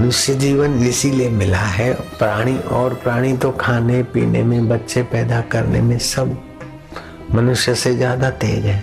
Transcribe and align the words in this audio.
मनुष्य 0.00 0.34
जीवन 0.34 0.74
इसीलिए 0.82 1.28
मिला 1.28 1.58
है। 1.58 1.92
प्राणी 2.18 2.56
और 2.58 2.94
प्राणी 2.94 3.36
तो 3.36 3.50
खाने, 3.50 4.02
पीने 4.02 4.42
में, 4.42 4.68
बच्चे 4.68 5.02
पैदा 5.02 5.40
करने 5.40 5.80
में 5.80 5.98
सब 5.98 6.36
मनुष्य 7.34 7.74
से 7.74 7.94
ज़्यादा 7.96 8.30
तेज 8.30 8.64
है। 8.64 8.82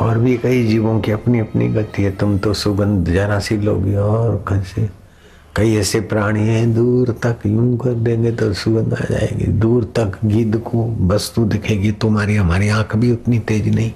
और 0.00 0.18
भी 0.18 0.36
कई 0.36 0.64
जीवों 0.66 0.98
की 1.00 1.12
अपनी 1.12 1.40
अपनी 1.40 1.68
गति 1.68 2.02
है। 2.02 2.10
तुम 2.16 2.38
तो 2.38 2.54
सुगंध, 2.54 3.08
जरा 3.08 3.38
सी 3.38 3.56
लोगी 3.56 3.94
और 3.94 4.44
कैसे। 4.48 4.88
कई 5.56 5.76
ऐसे 5.76 6.00
प्राणी 6.00 6.48
हैं, 6.48 6.74
दूर 6.74 7.10
तक 7.22 7.46
यूँ 7.46 7.76
कर 7.78 7.94
देंगे 8.00 8.32
तो 8.32 8.52
सुगंध 8.54 8.94
आ 8.94 9.04
जाएगी। 9.10 9.52
दूर 9.52 9.84
तक 9.96 10.18
गिद्ध 10.24 10.56
को, 10.58 10.86
वस्तु 11.06 11.44
दिखेगी, 11.44 11.92
तुम्हारी, 11.92 12.36
हमारी 12.36 12.68
आँख 12.68 12.96
भी 12.96 13.12
उतनी 13.12 13.38
तेज 13.38 13.74
नहीं। 13.74 13.92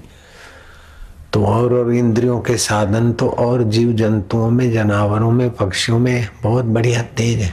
तो 1.33 1.45
और 1.47 1.75
और 1.75 1.93
इंद्रियों 1.95 2.41
के 2.41 2.57
साधन 2.57 3.13
तो 3.13 3.29
और 3.29 3.63
जीव 3.63 3.93
जंतुओं 3.93 4.51
में, 4.51 4.71
जानवरों 4.73 5.31
में, 5.31 5.51
पक्षियों 5.51 5.99
में 5.99 6.29
बहुत 6.43 6.65
बढ़िया 6.67 7.03
तेज 7.17 7.41
है। 7.41 7.53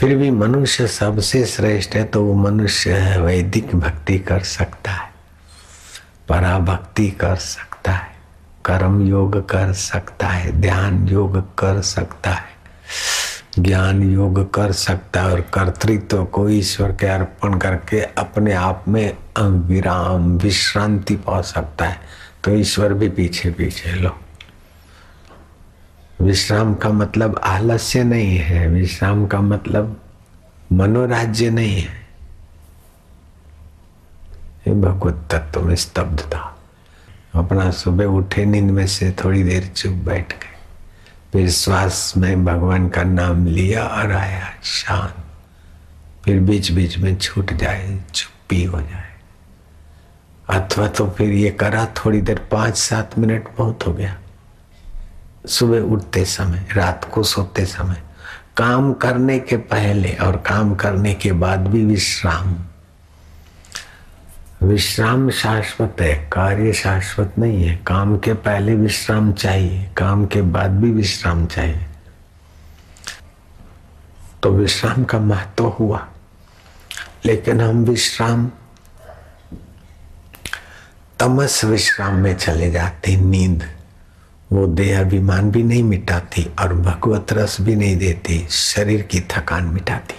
फिर 0.00 0.16
भी 0.16 0.30
मनुष्य 0.30 0.86
सबसे 0.86 1.44
श्रेष्ठ 1.46 1.94
है 1.94 2.04
तो 2.04 2.24
वो 2.24 2.34
मनुष्य 2.34 3.16
वैदिक 3.20 3.74
भक्ति 3.76 4.18
कर 4.18 4.40
सकता 4.40 4.90
है, 4.90 5.10
पराभक्ति 6.28 7.10
कर 7.10 7.36
सकता 7.36 7.92
है, 7.92 8.10
कर्म 8.64 9.00
योग 9.08 9.36
कर 9.48 9.72
सकता 9.72 10.26
है, 10.26 10.52
ध्यान 10.60 11.08
योग 11.08 11.38
कर 11.58 11.80
सकता 11.82 12.30
है। 12.30 12.56
ज्ञान 13.58 14.12
योग 14.12 14.54
कर 14.54 14.72
सकता 14.72 15.22
है 15.22 15.32
और 15.32 15.40
कर्तृत्व 15.40 16.24
को 16.24 16.48
ईश्वर 16.48 16.92
के 16.92 17.06
अर्पण 17.06 17.58
करके 17.58 18.00
अपने 18.00 18.52
आप 18.52 18.84
में 18.88 19.16
विराम 19.40 20.38
विश्रांति 20.38 21.16
पा 21.16 21.40
सकता 21.40 21.84
है। 21.84 22.00
तो 22.44 22.50
ईश्वर 22.50 22.92
भी 22.92 23.08
पीछे 23.08 23.50
पीछे, 23.50 23.92
लो। 23.92 24.18
विश्राम 26.20 26.74
का 26.74 26.88
मतलब 26.88 27.40
आलस्य 27.44 28.04
नहीं 28.04 28.38
है। 28.38 28.68
विश्राम 28.68 29.26
का 29.26 29.40
मतलब 29.40 30.00
मनोराज्य 30.72 31.50
नहीं 31.50 31.80
है। 31.80 32.08
ये 34.68 34.74
भगवत 34.74 35.28
तत्व 35.30 35.62
में 35.62 35.76
स्तब्ध 35.76 36.20
था 36.20 36.58
अपना 37.34 37.70
सुबह 37.70 38.04
उठे, 38.04 38.44
नींद 38.44 38.70
में 38.70 38.86
से 38.86 39.10
थोड़ी 39.24 39.42
देर 39.42 39.66
चुप 39.66 39.92
बैठ 39.92 40.32
गए। 40.32 40.57
फिर 41.32 41.50
श्वास 41.50 42.14
में 42.16 42.44
भगवान 42.44 42.88
का 42.88 43.02
नाम 43.02 43.46
लिया 43.46 43.84
और 43.84 44.12
आया 44.12 44.52
शांत 44.62 45.14
फिर 46.24 46.40
बीच 46.40 46.70
बीच 46.72 46.98
में 46.98 47.16
छूट 47.18 47.52
जाए, 47.52 47.98
चुप्पी 48.14 48.64
हो 48.64 48.80
जाए। 48.80 49.08
अथवा 50.50 50.88
तो 50.88 51.10
फिर 51.10 51.32
ये 51.32 51.50
करा, 51.50 51.86
थोड़ी 51.86 52.20
देर 52.20 52.38
पाँच 52.52 52.76
सात 52.76 53.18
मिनट 53.18 53.48
बहुत 53.58 53.86
हो 53.86 53.92
गया। 53.92 54.16
सुबह 55.46 55.80
उठते 55.80 56.24
समय, 56.24 56.66
रात 56.72 57.04
को 57.04 57.22
सोते 57.22 57.64
समय, 57.66 58.02
काम 58.56 58.92
करने 58.92 59.38
के 59.38 59.56
पहले 59.56 60.12
और 60.12 60.36
काम 60.36 60.74
करने 60.74 61.14
के 61.14 61.32
बाद 61.32 61.68
भी 61.68 61.84
विश्राम। 61.84 62.54
विश्राम 64.62 65.30
शाश्वत 65.30 65.96
है, 66.00 66.14
कार्य 66.14 66.72
शाश्वत 66.72 67.34
नहीं 67.38 67.64
है। 67.64 67.76
काम 67.76 68.18
के 68.18 68.32
पहले 68.32 68.74
विश्राम 68.74 69.32
चाहिए, 69.32 69.90
काम 69.96 70.26
के 70.26 70.42
बाद 70.42 70.70
भी 70.70 70.90
विश्राम 70.90 71.46
चाहिए। 71.46 71.86
तो 74.42 74.50
विश्राम 74.50 75.04
का 75.04 75.18
महत्व 75.18 75.66
हुआ। 75.68 76.08
लेकिन 77.24 77.60
हम 77.60 77.84
विश्राम, 77.84 78.50
तमस 81.20 81.64
विश्राम 81.64 82.14
में 82.14 82.36
चले 82.36 82.70
जाते 82.70 83.16
नींद। 83.16 83.76
वो 84.52 84.66
देह 84.66 85.00
अभिमान 85.00 85.50
भी 85.50 85.62
नहीं 85.62 85.82
मिटाती 85.82 86.50
और 86.60 86.74
भगवत 86.74 87.26
रस 87.32 87.56
भी 87.60 87.76
नहीं 87.76 87.96
देती, 87.96 88.48
शरीर 88.50 89.02
की 89.02 89.20
थकान 89.20 89.64
मिटाती। 89.64 90.14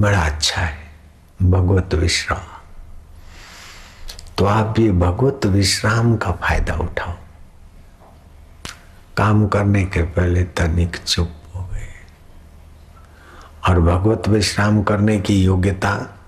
बड़ा 0.00 0.20
अच्छा 0.20 0.62
है, 0.62 0.78
भगवत 1.42 1.94
विश्राम। 1.94 2.55
तो 4.38 4.44
आप 4.44 4.78
ये 4.78 4.92
भगवत 4.92 5.40
विश्राम 5.46 6.16
का 6.16 6.32
फ़ायदा 6.32 6.74
उठाओ। 6.74 7.14
काम 9.16 9.48
करने 9.48 9.84
के 9.84 10.02
पहले 10.02 10.44
तनिक 10.44 10.96
चुप 10.96 11.32
हो 11.54 11.70
गए। 11.72 11.88
और 13.68 13.80
भगवत 13.80 14.28
विश्राम 14.28 14.82
करने 14.82 15.18
की 15.18 15.44
योग्यता, 15.44 16.18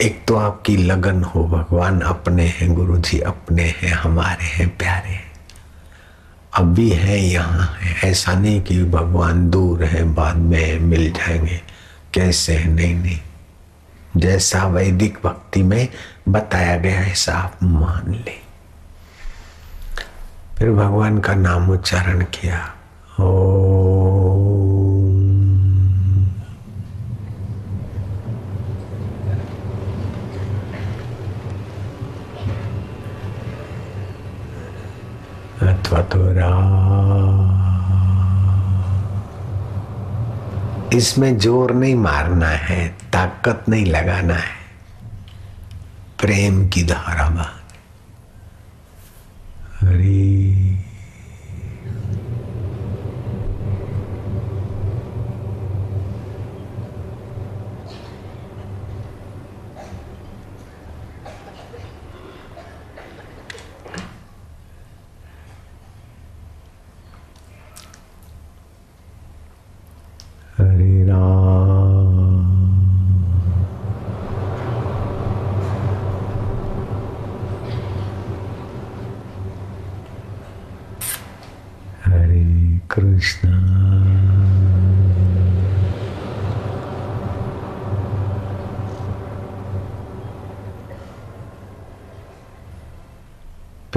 एक 0.00 0.24
तो 0.28 0.36
आपकी 0.36 0.76
लगन 0.76 1.24
हो 1.24 1.44
भगवान, 1.44 2.00
अपने 2.00 2.46
हैं 2.46 2.74
गुरु 2.74 2.98
जी 2.98 3.20
अपने 3.20 3.62
हैं, 3.62 3.92
हमारे 3.92 4.44
हैं, 4.44 4.76
प्यारे 4.78 5.08
हैं। 5.08 5.32
अब 6.54 6.74
भी 6.74 6.90
है, 6.90 7.18
यहाँ 7.18 7.76
है, 7.80 8.10
ऐसा 8.10 8.32
नहीं 8.32 8.62
कि 8.62 8.84
भगवान 8.84 9.50
दूर 9.50 9.84
है, 9.84 10.04
बाद 10.04 10.36
में 10.36 10.80
मिल 10.80 11.12
जाएँगे। 11.12 11.60
कैसे 12.14 12.54
है? 12.54 12.68
नहीं 12.68 12.94
नहीं। 12.94 13.20
जैसा 14.18 14.66
वैदिक 14.66 15.18
भक्ति 15.24 15.62
में 15.62 15.88
बताया 16.28 16.76
गया 16.76 17.00
ऐसा 17.00 17.32
आप 17.32 17.58
मान 17.62 18.12
ले। 18.14 18.38
फिर 20.58 20.70
भगवान 20.70 21.18
का 21.18 21.34
नाम 21.34 21.70
उच्चारण 21.70 22.22
किया। 22.22 22.74
ओ 23.20 23.58
अथवा 35.62 36.02
तो 36.02 36.32
इसमें 40.94 41.36
ज़ोर 41.38 41.72
नहीं 41.74 41.94
मारना 41.94 42.48
है 42.48 42.88
ताकत 43.12 43.64
नहीं 43.68 43.86
लगाना 43.86 44.34
है। 44.34 44.56
प्रेम 46.20 46.68
की 46.68 46.82
धारा 46.84 47.28
में 47.30 47.44
हरी 49.80 50.27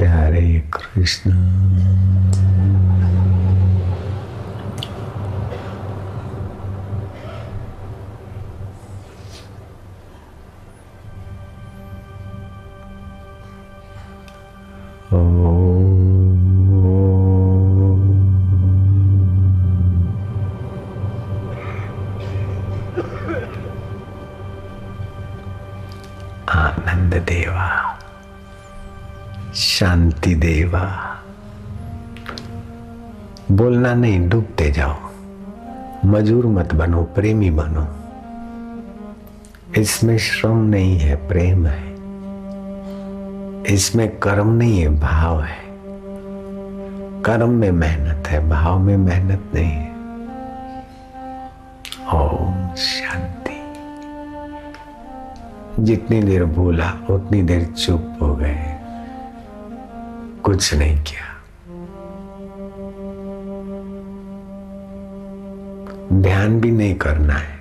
Krishna. 0.01 1.31
आनंद 1.31 2.10
बोलना 33.91 34.07
नहीं 34.07 34.29
डूबते 34.29 34.71
जाओ। 34.71 34.95
मजूर 36.05 36.45
मत 36.45 36.75
बनो, 36.75 37.03
प्रेमी 37.03 37.49
बनो। 37.49 37.87
इसमें 39.81 40.17
श्रम 40.17 40.57
नहीं 40.57 40.99
है, 40.99 41.27
प्रेम 41.27 41.67
है। 41.67 41.93
इसमें 43.73 44.19
कर्म 44.19 44.47
नहीं 44.47 44.81
है, 44.81 44.99
भाव 44.99 45.41
है। 45.41 45.63
कर्म 47.21 47.49
में 47.49 47.71
मेहनत 47.71 48.27
है, 48.27 48.49
भाव 48.49 48.79
में 48.79 48.97
मेहनत 48.97 49.43
नहीं 49.55 49.71
है। 49.71 49.91
ओम 52.13 52.75
शांति। 52.75 53.61
जितनी 55.83 56.23
देर 56.23 56.45
भूला, 56.45 56.93
उतनी 57.09 57.41
देर 57.41 57.65
चुप 57.65 58.17
हो 58.21 58.35
गए। 58.35 58.77
कुछ 60.43 60.73
नहीं 60.73 60.97
किया। 60.97 61.30
ध्यान 66.11 66.59
भी 66.61 66.71
नहीं 66.71 66.95
करना 66.95 67.33
है, 67.33 67.59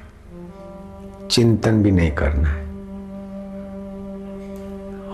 चिंतन 1.31 1.83
भी 1.83 1.91
नहीं 1.91 2.11
करना 2.13 2.49
है, 2.49 2.65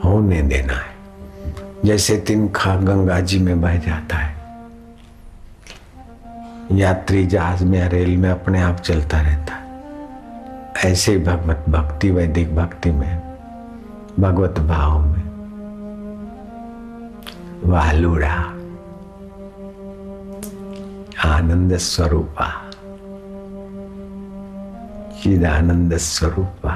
होने 0.05 0.43
देना 0.43 0.73
है। 0.73 0.95
जैसे 1.85 2.17
तिनखा 2.17 2.77
गंगा 2.77 3.21
जी 3.21 3.39
में 3.39 3.61
बह 3.61 3.77
जाता 3.77 4.17
है, 4.17 4.37
यात्री 6.73 7.27
जहाज़ 7.27 7.65
में 7.65 7.79
या 7.79 7.87
रेल 7.87 8.17
में 8.17 8.31
अपने 8.31 8.63
आप 8.63 8.77
चलता 8.77 9.21
रहता 9.21 9.55
है। 9.55 10.93
ऐसे 10.93 11.19
भगवत 11.19 11.65
भक्ति, 11.69 12.11
वैदिक 12.11 12.57
भक्ति 12.57 12.91
में, 12.91 13.21
भगवत 14.21 14.59
भाव 14.59 15.01
में। 15.01 15.27
वालुड़ा 17.65 18.35
आनंद 21.25 21.77
स्वरूपा। 21.77 22.66
चिदानंद 25.27 25.97
स्वरूपा, 25.97 26.75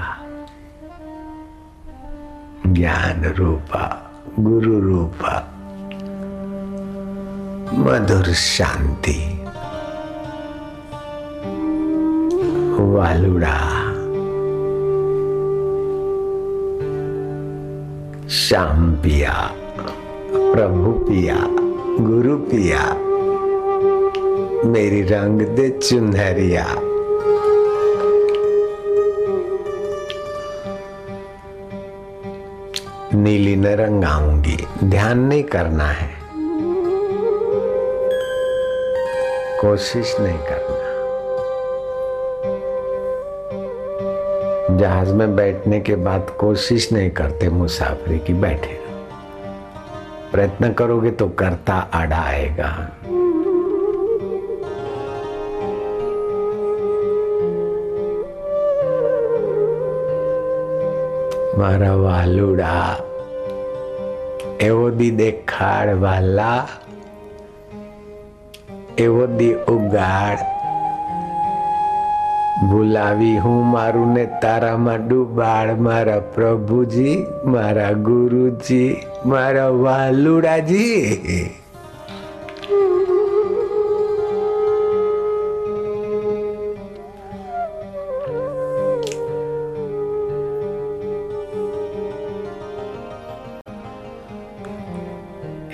ज्ञान 2.66 3.24
रूपा, 3.24 3.82
गुरु 4.38 4.80
रूपा, 4.80 5.34
मधुर 7.72 8.32
शांति, 8.32 9.14
वालुड़ा, 12.94 13.56
श्याम 18.28 18.92
पिया, 18.92 19.50
प्रभु 20.34 20.92
पिया, 20.92 21.36
गुरु 22.02 22.36
पिया, 22.36 22.84
मेरी 24.70 25.02
रंग 25.02 25.40
दे 25.40 25.70
चुनहरिया 25.70 26.89
नीली 33.19 33.55
न 33.55 33.65
रंगाऊंगी 33.79 34.57
ध्यान 34.83 35.19
नहीं 35.19 35.43
करना 35.43 35.87
है 35.89 36.09
कोशिश 39.61 40.15
नहीं 40.19 40.39
करना 40.49 40.83
जहाज 44.77 45.11
में 45.11 45.35
बैठने 45.35 45.79
के 45.79 45.95
बाद 46.07 46.35
कोशिश 46.39 46.91
नहीं 46.93 47.09
करते 47.11 47.49
मुसाफरी 47.49 48.19
की 48.19 48.33
बैठे 48.41 48.79
प्रयत्न 50.31 50.73
करोगे 50.73 51.11
तो 51.11 51.27
करता 51.39 51.73
आड़ा 51.93 52.21
आएगा 52.21 52.71
મારા 61.59 61.91
વાલુડા 61.99 62.79
એવો 64.59 64.87
દી 64.97 65.13
દેખાડ 65.13 65.93
વાલા 66.03 66.61
એવો 68.97 69.25
દી 69.37 69.55
ઉગાડ 69.67 70.45
ભૂલાવી 72.63 73.37
હું 73.39 73.61
મારું 73.71 74.15
ને 74.17 74.25
તારામાં 74.41 75.05
ડૂબાડ 75.05 75.83
મારા 75.87 76.21
પ્રભુજી 76.35 77.15
મારા 77.53 77.91
ગુરુજી 78.07 78.89
મારા 79.25 79.69
વાલુડાજી 79.83 81.58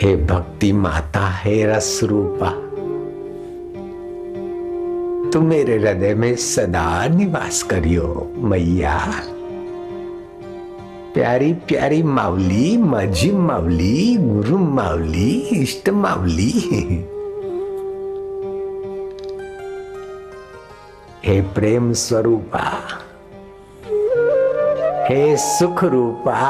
हे 0.07 0.15
भक्ति 0.17 0.71
माता, 0.73 1.21
हे 1.35 1.65
रस 1.67 2.01
रूपा 2.05 2.51
तू 5.31 5.41
मेरे 5.41 5.79
हृदय 5.79 6.15
में 6.15 6.35
सदा 6.37 7.07
निवास 7.07 7.63
करियो 7.63 8.33
मैया। 8.39 8.99
प्यारी 11.15 11.53
प्यारी 11.69 12.03
मावली 12.03 12.77
माझी 12.77 13.33
मावली 13.33 14.17
गुरु 14.17 14.59
मावली 14.59 15.31
इष्ट 15.53 15.91
मावली 15.91 16.51
हे 21.25 21.41
प्रेम 21.55 21.93
स्वरूपा, 21.99 22.67
हे 25.09 25.37
सुख 25.37 25.85
रूपा 25.85 26.43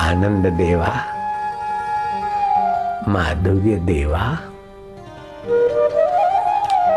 आनंद 0.00 0.46
देवा, 0.46 0.92
माधुर्य 3.08 3.76
देवा, 3.76 4.38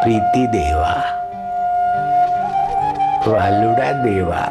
प्रीति 0.04 0.48
देवा। 0.48 0.99
वालुड़ा 3.30 3.92
देवा, 4.04 4.44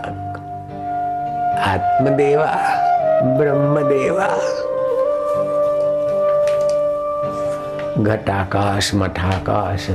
आत्मदेवा, 1.65 2.53
ब्रह्मदेवा। 3.39 4.29
घटाकाश, 8.05 8.95
मठाकाश, 8.95 9.87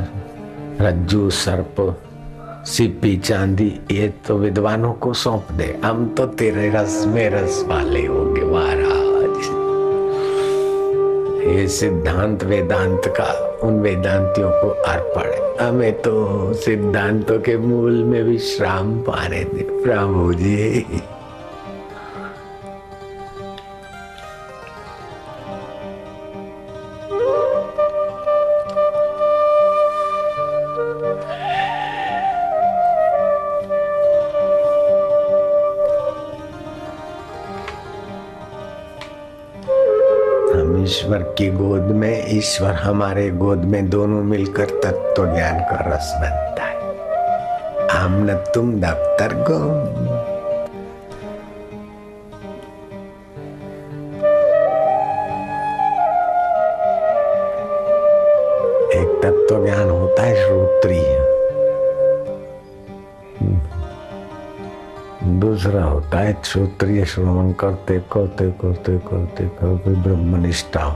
रज्जू, 0.82 1.30
सर्प 1.30 1.76
सिप्पी 2.66 3.16
चांदी, 3.18 3.72
ये 3.92 4.08
तो 4.28 4.38
विद्वानों 4.38 4.94
को 4.94 5.14
सौंप 5.14 5.52
दे। 5.52 5.80
हम 5.86 6.06
तो 6.18 6.26
तेरे 6.26 6.70
रस 6.70 7.04
में 7.08 7.30
रस 7.30 7.64
वाले 7.68 8.06
होंगे 8.06 8.42
महाराज 8.42 8.83
ये 11.54 11.68
सिद्धांत 11.68 12.44
वेदांत 12.44 13.02
का 13.08 13.60
उन 13.64 13.80
वेदांतियों 13.80 14.50
को 14.52 14.70
अर्पण 14.70 15.32
हमें 15.66 16.02
तो 16.02 16.54
सिद्धांतों 16.54 17.40
के 17.40 17.58
मूल 17.58 18.04
में 18.04 18.22
विश्राम 18.24 19.00
पा 19.00 19.26
रहे 19.28 19.44
थे। 19.44 19.64
प्रभु 19.84 20.34
जी। 20.34 20.86
ईश्वर 41.04 41.24
की 41.38 41.50
गोद 41.52 41.82
में, 41.82 42.38
ईश्वर 42.38 42.74
हमारे 42.74 43.30
गोद 43.30 43.58
में 43.58 43.90
दोनों 43.90 44.24
मिलकर 44.24 44.66
तत्व 44.66 45.26
ज्ञान 45.26 45.60
का 45.60 45.76
रस 45.88 46.14
बनता 46.16 46.64
है। 46.64 46.76
हम 47.92 48.14
न 48.26 48.36
तुम 48.54 48.82
दफ्तर 48.82 49.34
गुम 49.50 50.13
श्रोत्रिय 66.46 67.06
श्रवण 67.06 67.52
करते 67.60 67.98
करते 68.14 68.50
करते 68.62 68.98
करते 69.08 69.44
करते 69.60 69.92
ब्रह्मनिष्ठा। 70.04 70.84
हो 70.84 70.94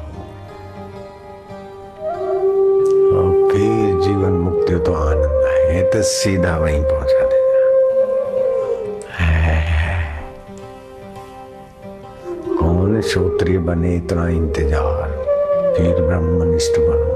और 3.18 3.50
फिर 3.52 4.02
जीवन 4.02 4.34
मुक्ति 4.44 4.76
तो 4.86 4.94
आनंद 4.94 5.44
आए 5.46 5.82
तो 5.94 6.02
सीधा 6.04 6.58
वहीं 6.58 6.84
पहुँचा 6.84 7.24
है। 9.18 9.60
कौन 12.60 13.02
श्रोत्रिय 13.02 13.58
बने 13.60 13.96
इतना 13.96 14.28
इंतज़ार? 14.30 15.10
फिर 15.78 16.02
ब्रह्मनिष्ठ 16.02 16.80
बनो। 16.80 17.16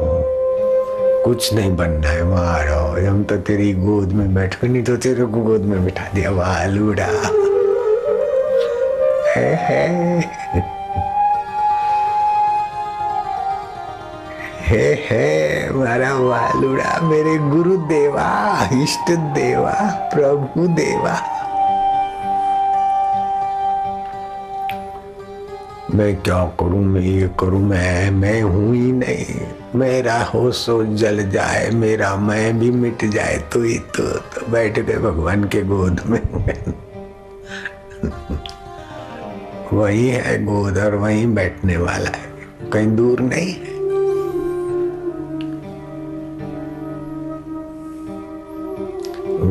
कुछ 1.25 1.53
नहीं 1.53 1.75
बनना 1.75 2.09
है 2.09 2.23
मारो। 2.29 2.79
हम 3.07 3.23
तो 3.23 3.37
तेरी 3.37 3.73
गोद 3.73 4.11
में 4.13 4.33
बैठ 4.35 4.63
नहीं 4.63 4.83
तो 4.83 4.97
तेरे 4.97 5.25
को 5.25 5.41
गोद 5.41 5.61
में 5.61 5.83
बिठा 5.85 6.07
दिया 6.13 6.31
वालूड़ा। 6.31 7.05
है, 7.05 7.40
है। 9.35 10.19
हे 14.67 15.69
मारा 15.69 16.13
वालुड़ा 16.13 16.99
मेरे 17.01 17.37
गुरु 17.37 17.77
देवा 17.87 18.27
इष्ट 18.83 19.11
देवा 19.35 19.73
प्रभु 20.13 20.67
देवा। 20.67 21.15
मैं 25.95 26.15
क्या 26.15 26.43
करूँ? 26.59 26.83
मैं 26.85 27.01
ये 27.01 27.29
करूँ 27.39 27.61
मैं 27.61 28.11
मैं 28.11 28.41
हूँ 28.41 28.75
ही 28.75 28.91
नहीं। 28.91 29.39
मेरा 29.75 30.17
हो 30.23 30.51
सो 30.51 30.83
जल 30.95 31.29
जाए 31.29 31.69
मेरा 31.73 32.15
मैं 32.15 32.59
भी 32.59 32.71
मिट 32.71 33.05
जाए 33.05 33.37
तो 33.53 33.63
ही 33.63 33.77
तो, 33.95 34.07
तो 34.17 34.51
बैठ 34.51 34.79
गए 34.79 34.97
भगवान 34.97 35.43
के 35.43 35.61
गोद 35.63 36.01
में। 36.05 36.21
वही 39.73 40.07
है 40.09 40.45
गोद 40.45 40.77
और 40.77 40.95
वही 40.95 41.25
बैठने 41.25 41.77
वाला 41.77 42.09
है। 42.09 42.69
कहीं 42.73 42.95
दूर 42.95 43.19
नहीं 43.19 43.53
है। 43.53 43.71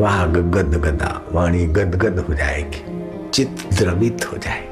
वाग 0.00 0.36
गद 0.36 0.74
गदा, 0.74 1.22
वाणी 1.32 1.66
गदगद 1.66 2.18
हो 2.18 2.34
जाएगी, 2.34 3.02
चित्त 3.30 3.78
द्रवित 3.78 4.32
हो 4.32 4.36
जाए 4.36 4.68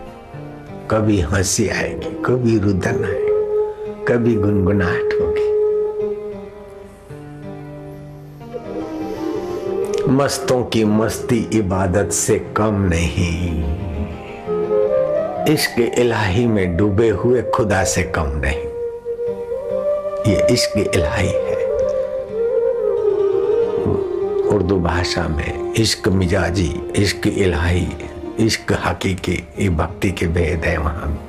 कभी 0.90 1.21
हँसी 1.21 1.69
आएगी, 1.69 2.23
कभी 2.25 2.59
रुदन 2.59 3.05
आएगी, 3.05 4.05
कभी 4.05 4.35
गुनगुनाहट 4.35 5.14
होगी। 5.21 5.49
मस्तों 10.12 10.64
की 10.64 10.85
मस्ती 10.85 11.50
इबादत 11.52 12.12
से 12.12 12.38
कम 12.57 12.88
नहीं। 12.95 13.88
इश्क 15.47 15.92
इलाही 15.99 16.47
में 16.47 16.76
डूबे 16.76 17.09
हुए 17.09 17.42
खुदा 17.42 17.85
से 17.85 18.02
कम 18.02 18.25
नहीं। 18.26 18.64
ये 20.33 20.47
इश्क 20.50 20.90
इलाही 20.95 21.28
है। 21.28 21.66
उर्दू 24.49 24.80
भाषा 24.80 25.28
में 25.28 25.73
इश्क 25.73 26.09
मिजाजी, 26.09 26.92
इश्क 26.97 27.26
इलाही, 27.26 27.88
इश्क 28.38 28.73
हकीकी, 28.87 29.49
ये 29.59 29.68
भक्ति 29.68 30.11
के 30.11 30.26
भेद 30.26 30.64
है 30.64 30.76
वहाँ। 30.76 31.25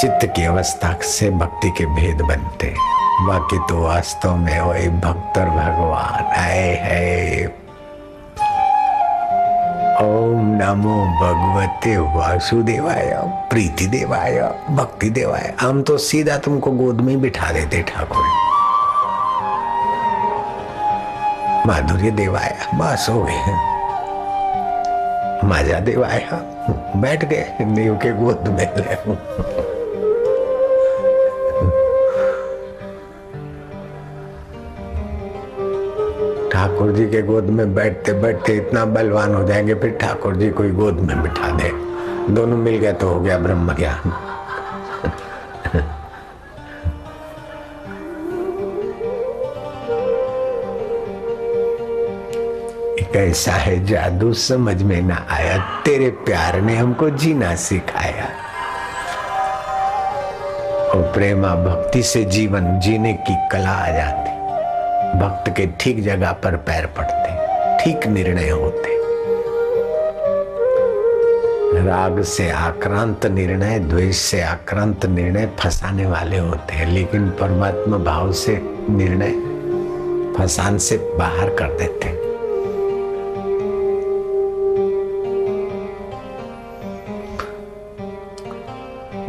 चित्त 0.00 0.32
की 0.36 0.44
अवस्था 0.44 0.98
से 1.02 1.30
भक्ति 1.30 1.70
के 1.70 1.86
भेद 1.86 2.20
बनते 2.20 2.74
बाकी 3.20 3.58
तो 3.58 3.82
वास्तव 3.82 4.36
में 4.36 4.60
वही 4.60 4.88
भक्त 4.88 5.38
भगवान। 5.38 6.26
आए 6.26 6.74
है। 6.82 7.59
नमो 10.60 10.96
भगवते 11.04 11.96
वासुदेवाय, 11.96 13.12
प्रीति 13.50 13.86
देवाय, 13.86 14.40
भक्ति 14.70 15.10
देवाय। 15.10 15.54
हम 15.60 15.82
तो 15.82 15.98
सीधा 15.98 16.36
तुमको 16.38 16.70
गोद 16.70 17.00
में 17.00 17.20
बिठा 17.20 17.52
देते 17.52 17.82
ठाकुर। 17.82 18.24
माधुर्य 21.66 22.10
देवाय, 22.10 22.58
बस 22.74 23.06
हो 23.10 23.22
गए। 23.22 23.40
माजा 25.48 25.80
देवाय, 25.80 26.28
बैठ 26.96 27.24
गए 27.24 27.52
देव 27.62 27.94
के 27.96 28.12
गोद 28.12 28.48
में। 28.48 28.66
ठाकुर 36.60 36.92
जी 36.92 37.04
के 37.06 37.22
गोद 37.22 37.44
में 37.44 37.74
बैठते 37.74 38.12
बैठते 38.12 38.52
इतना 38.52 38.84
बलवान 38.84 39.34
हो 39.34 39.44
जाएँगे, 39.44 39.74
फिर 39.74 39.90
ठाकुर 39.90 40.36
जी 40.36 40.50
कोई 40.50 40.70
गोद 40.70 40.94
में 40.94 41.22
बिठा 41.22 41.50
दे। 41.56 41.70
दोनों 42.34 42.56
मिल 42.56 42.76
गए 42.76 42.92
तो 42.92 43.08
हो 43.08 43.20
गया 43.20 43.38
ब्रह्म 43.38 43.74
ज्ञान 43.74 44.12
कैसा 53.12 53.52
है 53.52 53.84
जादू, 53.84 54.32
समझ 54.32 54.82
में 54.82 55.02
ना 55.02 55.26
आया। 55.30 55.58
तेरे 55.84 56.10
प्यार 56.10 56.60
ने 56.60 56.76
हमको 56.76 57.10
जीना 57.10 57.54
सिखाया। 57.54 58.24
और 60.90 61.12
प्रेमा 61.14 61.54
भक्ति 61.54 62.02
से 62.02 62.24
जीवन 62.24 62.80
जीने 62.80 63.12
की 63.12 63.34
कला 63.52 63.70
आ 63.70 63.90
जाती। 63.90 64.39
भक्त 65.14 65.52
के 65.56 65.66
ठीक 65.80 66.02
जगह 66.02 66.32
पर 66.32 66.56
पैर 66.56 66.86
पड़ते, 66.98 67.84
ठीक 67.84 68.06
निर्णय 68.06 68.50
होते। 68.50 68.98
राग 71.80 72.20
से 72.22 72.50
आक्रांत 72.50 73.26
निर्णय, 73.26 73.78
द्वेष 73.78 74.16
से 74.16 74.40
आक्रांत 74.40 75.06
निर्णय 75.06 75.46
फंसाने 75.60 76.06
वाले 76.06 76.38
होते 76.38 76.74
हैं, 76.74 76.86
लेकिन 76.86 77.28
परमात्मा 77.30 77.98
भाव 77.98 78.32
से 78.32 78.58
निर्णय 78.90 79.32
फसान 80.34 80.78
से 80.78 80.96
बाहर 81.18 81.54
कर 81.54 81.76
देते 81.78 82.08
हैं। 82.08 82.18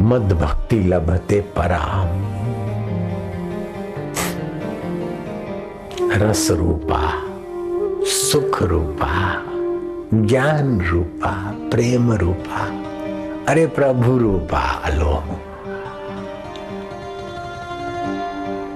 मद 0.02 0.32
भक्ति 0.32 0.78
लभते 0.78 1.40
पराम। 1.56 2.31
रस 6.12 6.48
रूपा 6.50 7.02
सुख 8.04 8.62
रूपा 8.62 9.12
ज्ञान 10.14 10.80
रूपा 10.80 11.30
प्रेम 11.70 12.12
रूपा 12.12 12.64
अरे 13.48 13.66
प्रभु 13.66 14.16
रूपा 14.18 14.60
अलो 14.84 15.14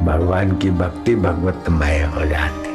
भगवान 0.07 0.57
की 0.63 0.71
भक्ति 0.71 1.15
भगवतमय 1.17 2.03
हो 2.15 2.25
जाती। 2.27 2.75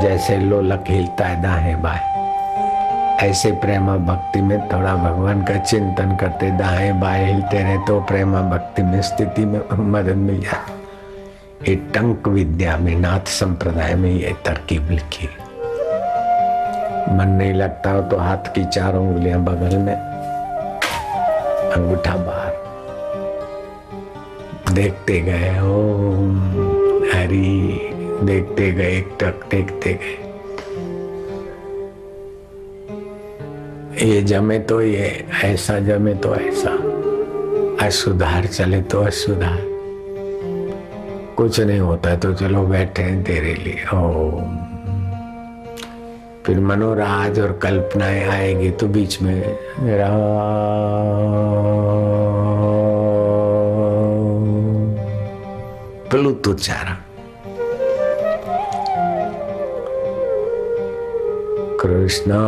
जैसे 0.00 0.36
लोलक 0.36 0.84
हिलता 0.88 1.26
है 1.26 1.42
दाहे 1.42 1.74
बाएँ 1.76 2.25
ऐसे 3.22 3.50
प्रेमा 3.52 3.96
भक्ति 3.96 4.40
में 4.42 4.58
थोड़ा 4.68 4.94
भगवान 4.94 5.42
का 5.42 5.56
चिंतन 5.58 6.16
करते, 6.16 6.50
दाएँ 6.50 6.92
बाएँ 7.00 7.24
हिलते 7.26 7.58
रहे 7.58 7.78
तो 7.78 8.00
प्रेमा 8.00 8.40
भक्ति 8.50 8.82
में 8.82 9.00
स्थिति 9.02 9.44
में 9.44 9.60
मदद 9.92 10.16
मिल 10.16 10.40
जाए। 10.40 10.74
ये 11.68 11.74
टंक 11.94 12.28
विद्या 12.28 12.76
में, 12.76 12.94
नाथ 12.96 13.28
संप्रदाय 13.30 13.94
में 13.94 14.10
ये 14.10 14.34
तरकीब 14.44 14.90
लिखी। 14.90 15.28
मन 17.16 17.28
नहीं 17.38 17.54
लगता 17.54 17.90
हो 17.90 18.02
तो 18.02 18.16
हाथ 18.16 18.52
की 18.54 18.64
चारों 18.64 19.06
उंगलियाँ 19.08 19.40
बगल 19.40 19.76
में, 19.76 19.94
अंगूठा 21.72 22.16
बाहर। 22.16 22.54
देखते 24.74 25.20
गए, 25.20 25.58
ओम, 25.60 26.38
हरी, 27.14 27.80
देखते 28.22 28.72
गए 28.72 29.00
टक, 29.20 29.48
देखते 29.50 29.92
गए। 29.94 30.25
ये 33.96 34.20
जमे 34.22 34.58
तो 34.58 34.80
ये, 34.82 35.26
ऐसा 35.44 35.78
जमे 35.78 36.14
तो 36.14 36.34
ऐसा। 36.36 36.70
असुधार 37.86 38.46
चले 38.46 38.80
तो 38.82 39.00
असुधार 39.00 39.60
कुछ 41.36 41.60
नहीं 41.60 41.80
होता 41.80 42.16
तो 42.16 42.32
चलो 42.34 42.62
बैठे 42.62 43.04
तेरे 43.22 43.54
लिए। 43.54 43.84
ओ 43.94 44.40
फिर 46.46 46.60
मनोराज 46.60 47.40
और 47.40 47.52
कल्पनाएँ 47.62 48.24
आएगी 48.28 48.70
तो 48.70 48.86
बीच 48.86 49.22
में। 49.22 49.42
प्लुत 56.10 56.48
उच्चारण 56.48 56.96
कृष्णा। 61.80 62.42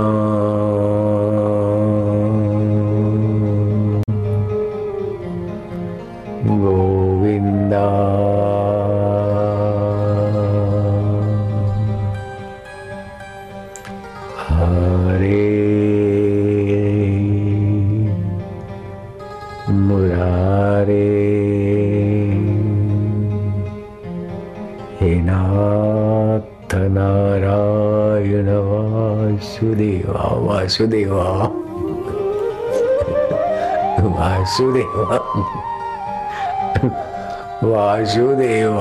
वासुदेवा 28.66 30.24
वासुदेवा। 30.46 31.28
वासुदेव। 34.18 35.08
वासुदेव 37.62 38.78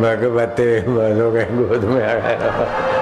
भगवते 0.00 0.66
मनो 0.88 1.30
के 1.32 1.44
गोद 1.56 1.84
में 1.84 2.02
आ 2.02 2.14
गया। 2.14 2.97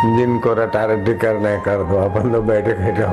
जिनको 0.00 0.52
रटा 0.54 0.84
रटी 0.84 1.14
करना 1.14 1.50
कर 1.64 1.82
दो, 1.84 1.96
अपन 2.00 2.32
तो 2.32 2.40
बैठे 2.42 2.72
बैठे 2.72 3.04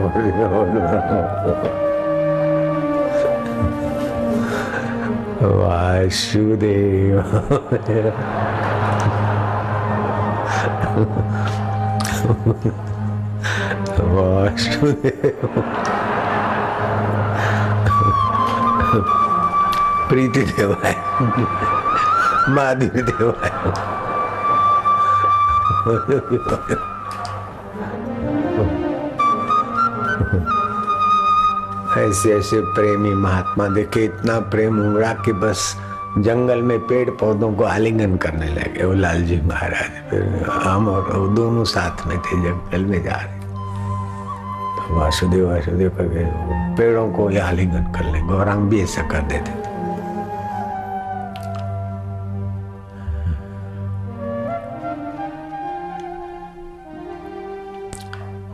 वासुदेव। 5.57 7.17
वासुदेव। 14.15 15.63
प्रीति 20.09 20.41
देवाय 20.41 20.95
महादेव 22.49 22.95
देवाय 23.01 23.51
ऐसे 31.97 32.33
ऐसे 32.33 32.59
प्रेमी 32.73 33.13
महात्मा 33.15 33.67
देखे, 33.67 34.03
इतना 34.05 34.39
प्रेम 34.51 34.79
उमड़ा 34.81 35.13
कि 35.25 35.33
बस 35.33 35.75
जंगल 36.17 36.61
में 36.61 36.79
पेड़ 36.87 37.09
पौधों 37.09 37.53
को 37.55 37.63
आलिंगन 37.63 38.15
करने 38.17 38.47
लगे। 38.47 38.83
वो 38.83 38.93
लाल 38.93 39.23
जी 39.23 39.39
महाराज 39.41 40.13
हम 40.65 40.87
और 40.87 41.11
वो 41.17 41.27
दोनों 41.35 41.63
साथ 41.63 42.05
में 42.07 42.17
थे, 42.17 42.41
जंगल 42.43 42.85
में 42.85 43.03
जा 43.03 43.15
रहे। 43.15 43.39
तो 44.77 44.99
वासुदेव 44.99 45.49
वासुदेव 45.49 45.91
पेड़ों 46.77 47.07
को 47.11 47.27
आलिंगन 47.47 47.83
कर 47.93 48.11
ले 48.11 48.19
गौरांग 48.27 48.69
भी 48.69 48.81
ऐसा 48.83 49.01
कर 49.07 49.21
देते 49.21 49.66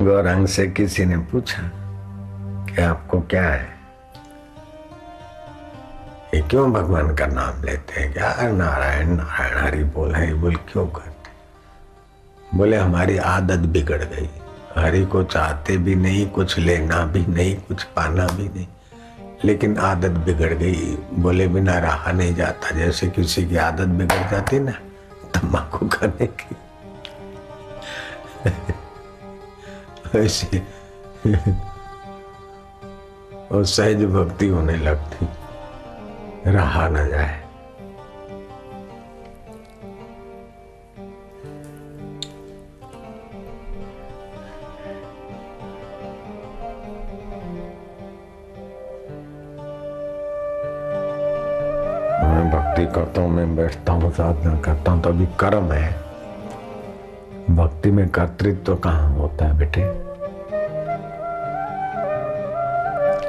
गौरांग 0.03 0.47
से 0.47 0.67
किसी 0.67 1.05
ने 1.05 1.17
पूछा 1.17 1.61
कि 2.65 2.81
आपको 2.81 3.19
क्या 3.21 3.47
है? 3.49 3.67
ये 6.35 6.41
क्यों 6.41 6.71
भगवान 6.73 7.15
का 7.15 7.25
नाम 7.25 7.63
लेते 7.63 8.01
हैं? 8.01 8.13
क्या 8.13 8.35
नारायण 8.51 9.09
नारायण 9.09 9.57
हरि 9.57 9.83
बोल 9.83 10.15
है 10.15 10.33
बोल 10.33 10.55
क्यों 10.55 10.87
करते 10.87 12.57
बोले, 12.57 12.77
हमारी 12.77 13.17
आदत 13.17 13.59
बिगड़ 13.67 14.03
गई। 14.03 14.29
हरि 14.77 15.05
को 15.05 15.23
चाहते 15.23 15.77
भी 15.77 15.95
नहीं, 15.95 16.29
कुछ 16.29 16.57
लेना 16.59 17.05
भी 17.05 17.25
नहीं, 17.25 17.55
कुछ 17.57 17.83
पाना 17.83 18.27
भी 18.27 18.47
नहीं, 18.49 18.67
लेकिन 19.45 19.77
आदत 19.77 20.17
बिगड़ 20.25 20.53
गई। 20.53 20.97
बोले, 21.13 21.47
बिना 21.47 21.77
रहा 21.79 22.11
नहीं 22.11 22.35
जाता। 22.35 22.71
जैसे 22.71 23.07
किसी 23.07 23.45
की 23.45 23.55
आदत 23.55 23.87
बिगड़ 23.87 24.29
जाती 24.31 24.59
ना, 24.59 24.71
तम्बाकू 25.33 25.87
करने 25.87 26.27
की। 26.27 26.55
ऐसे 30.15 30.57
और 33.51 33.63
सहज 33.65 34.03
भक्ति 34.05 34.47
होने 34.47 34.75
लगती। 34.77 35.27
रहा 36.51 36.87
न 36.89 37.09
जाए। 37.09 37.41
मैं 52.23 52.49
भक्ति 52.51 52.85
करता 52.85 53.21
हूँ, 53.21 53.29
मैं 53.29 53.55
बैठता 53.55 53.93
हूँ, 53.93 54.11
साधना 54.11 54.59
करता 54.61 54.91
हूँ 54.91 55.01
तो 55.03 55.09
अभी 55.09 55.25
कर्म 55.39 55.71
है। 55.71 56.02
भक्ति 57.49 57.91
में 57.91 58.09
कर्तृत्व 58.09 58.63
तो 58.63 58.75
कहाँ 58.75 59.15
होता 59.15 59.45
है 59.45 59.57
बेटे? 59.57 59.81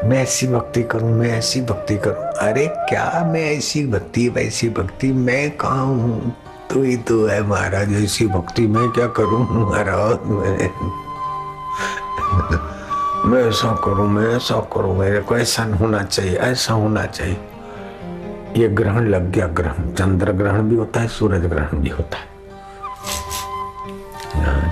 मैं 0.09 0.23
ऐसी 0.23 0.47
भक्ति 0.47 0.83
करूँ, 0.83 1.11
मैं 1.11 1.31
ऐसी 1.31 1.61
भक्ति 1.61 1.97
करूँ। 1.97 2.25
अरे 2.49 2.67
क्या 2.67 3.25
मैं 3.33 3.41
ऐसी 3.41 3.87
भक्ति, 3.87 4.29
वैसी 4.29 4.69
भक्ति? 4.69 5.13
मैं 5.13 5.51
कहा 5.57 5.81
हूँ? 5.81 6.35
तू 6.71 6.83
ही 6.83 6.97
तो 6.97 7.27
है 7.27 7.43
महाराज, 7.43 7.93
ऐसी 7.93 8.27
भक्ति 8.27 8.67
मैं 8.67 8.89
क्या 8.91 9.07
करूँ 9.07 9.71
महाराज? 9.71 10.27
मैं 10.27 10.71
मैं 13.27 13.45
ऐसा 13.45 13.75
करूँ, 13.85 14.09
मैं 14.09 14.37
ऐसा 14.37 14.61
करूँ, 14.61 14.99
मेरे 14.99 15.21
को 15.21 15.37
ऐसा 15.37 15.63
होना 15.63 16.03
चाहिए, 16.03 16.37
ऐसा 16.37 16.75
होना 16.75 17.07
चाहिए। 17.07 17.37
ये 18.57 18.69
ग्रहण 18.69 19.09
लग 19.09 19.31
गया 19.31 19.47
ग्रहण, 19.47 19.91
चंद्र 19.93 20.33
ग्रहण 20.33 20.63
भी 20.63 20.77
होता 20.77 21.01
है, 21.01 21.09
सूरज 21.09 21.47
ग्रहण 21.47 21.81
भी 21.81 21.91
होता 21.91 22.19
है। 22.19 22.34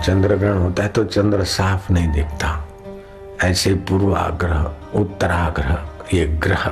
चंद्र 0.05 0.37
ग्रहण 0.37 0.59
होता 0.59 0.83
है 0.83 0.89
तो 0.89 1.05
चंद्र 1.05 1.45
साफ़ 1.45 1.93
नहीं 1.93 2.13
दिखता। 2.13 2.69
ऐसे 3.45 3.75
पूर्वाग्रह, 3.75 4.73
उत्तराग्रह, 4.95 5.85
ये 6.15 6.27
ग्रह, 6.27 6.67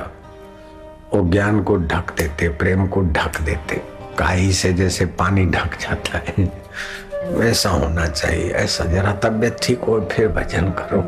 वो 1.13 1.31
ज्ञान 1.31 1.63
को 1.63 1.77
ढक 1.77 2.13
देते, 2.17 2.49
प्रेम 2.49 2.87
को 2.87 3.01
ढक 3.01 3.41
देते। 3.41 3.81
काई 4.17 4.51
से 4.51 4.73
जैसे 4.73 5.05
पानी 5.05 5.45
ढक 5.45 5.77
जाता 5.79 6.17
है। 6.17 6.61
वैसा 7.29 7.69
होना 7.69 8.05
चाहिए, 8.05 8.51
ऐसा 8.51 8.83
जरा 8.83 9.11
तबियत 9.13 9.57
ठीक 9.63 9.81
हो, 9.81 10.09
फिर 10.11 10.27
भजन 10.27 10.69
करो। 10.69 11.01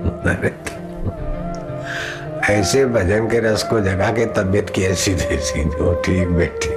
ऐसे 2.53 2.85
भजन 2.85 3.27
के 3.27 3.39
रस 3.39 3.63
को 3.63 3.79
जगा 3.79 4.11
के 4.11 4.25
तबियत 4.25 4.69
की 4.69 4.83
ऐसी 4.83 5.13
जैसी 5.13 5.63
जो 5.63 6.01
ठीक 6.05 6.27
बैठी 6.27 6.72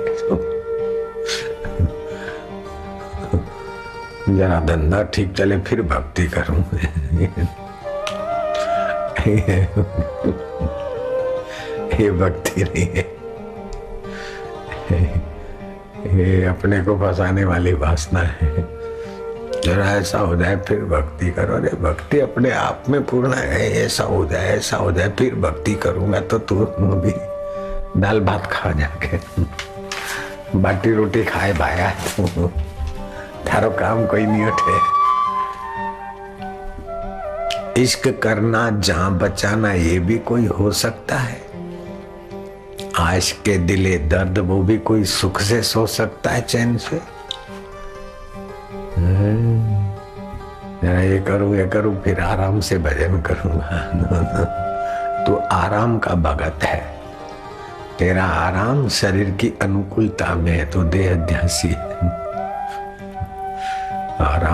जरा 4.28 4.60
धंधा 4.60 5.02
ठीक 5.02 5.36
चले, 5.36 5.58
फिर 5.58 5.82
भक्ति 5.82 6.26
करूँ। 6.26 6.64
ये 12.00 12.10
भक्ति 12.10 12.62
नहीं 12.62 12.86
है। 12.86 13.16
ये 16.18 16.44
अपने 16.44 16.80
को 16.80 16.96
फंसाने 16.96 17.44
वाली 17.44 17.72
वासना 17.72 18.20
है। 18.20 18.56
जरा 19.64 19.92
ऐसा 19.92 20.18
हो 20.18 20.36
जाए, 20.36 20.56
फिर 20.56 20.78
भक्ति 20.84 21.30
करो। 21.30 21.54
अरे, 21.54 21.68
भक्ति 21.68 22.20
अपने 22.20 22.50
आप 22.50 22.82
में 22.88 23.04
पूर्ण 23.04 23.34
है। 23.34 23.72
ऐसा 23.84 24.04
हो 24.04 24.26
जाए, 24.26 24.48
ऐसा 24.48 24.76
हो 24.76 24.92
जाए, 24.92 25.08
फिर 25.08 25.34
भक्ति 25.34 25.74
करूँगा 25.74 26.20
तो 26.20 26.38
तू 26.38 26.56
भी। 26.64 27.12
दाल 28.00 28.20
भात 28.20 28.46
खा 28.46 28.70
जाके। 28.70 29.18
बाटी 30.58 30.92
रोटी 30.92 31.24
खाए, 31.24 31.52
भाया 31.52 31.90
तू। 31.90 32.50
थारो 33.56 33.70
काम 33.70 34.06
कोई 34.06 34.26
नहीं 34.26 34.46
उठे 34.46 34.78
इश्क 37.82 38.08
करना, 38.22 38.70
जहाँ 38.70 39.18
बचाना, 39.18 39.72
ये 39.72 39.98
भी 39.98 40.18
कोई 40.18 40.46
हो 40.46 40.70
सकता 40.72 41.16
है। 41.16 41.40
आश 42.98 43.32
के 43.44 43.56
दिले 43.58 43.98
दर्द, 43.98 44.38
वो 44.38 44.62
भी 44.62 44.78
कोई 44.78 45.04
सुख 45.04 45.40
से 45.40 45.62
सो 45.62 45.86
सकता 45.86 46.30
है 46.30 46.40
चैन 46.40 46.76
से। 46.76 47.00
जरा 50.82 51.00
ये 51.00 51.18
करूँ 51.18 51.56
ये 51.56 51.66
करूँ, 51.66 52.02
फिर 52.02 52.20
आराम 52.20 52.60
से 52.60 52.78
भजन 52.78 53.20
करूँगा। 53.22 53.80
तो 55.26 55.36
आराम 55.52 55.98
का 55.98 56.14
भगत 56.14 56.64
है। 56.64 56.80
तेरा 57.98 58.24
आराम 58.24 58.88
शरीर 58.88 59.30
की 59.30 59.52
अनुकूलता 59.62 60.34
में 60.34 60.52
है 60.52 60.64
तो 60.70 60.82
देह 60.82 61.12
अध्यासी 61.12 61.68
है। 61.68 62.25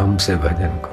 आराम 0.02 0.16
से 0.18 0.34
भजन 0.36 0.78
करो। 0.84 0.91